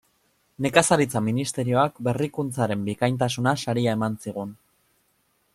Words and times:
Nekazaritza 0.65 1.21
Ministerioak 1.25 2.01
Berrikuntzaren 2.09 2.89
bikaintasuna 2.89 3.57
saria 3.67 3.97
eman 3.99 4.21
zigun. 4.25 4.61